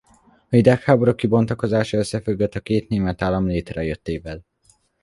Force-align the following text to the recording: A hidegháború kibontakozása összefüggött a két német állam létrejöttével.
A 0.49 0.55
hidegháború 0.55 1.15
kibontakozása 1.15 1.97
összefüggött 1.97 2.53
a 2.55 2.59
két 2.61 2.89
német 2.89 3.21
állam 3.21 3.47
létrejöttével. 3.47 4.45